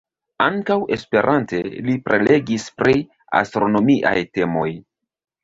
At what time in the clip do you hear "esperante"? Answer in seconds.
0.95-1.59